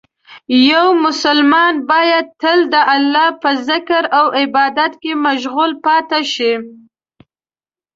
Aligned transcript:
یو 0.69 0.85
مسلمان 1.05 1.73
باید 1.91 2.25
تل 2.41 2.59
د 2.73 2.75
الله 2.95 3.27
په 3.41 3.49
ذکر 3.69 4.03
او 4.17 4.25
عبادت 4.41 4.91
کې 5.01 5.13
مشغول 5.25 5.71
پاتې 5.85 6.21
شي. 6.33 6.53